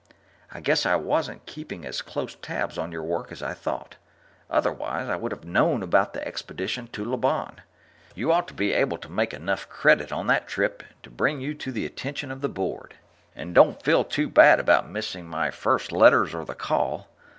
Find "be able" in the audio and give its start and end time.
8.55-8.97